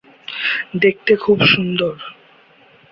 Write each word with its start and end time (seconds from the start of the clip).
দেখতে 0.75 1.15
খুব 1.15 1.37
সুন্দর। 1.45 1.95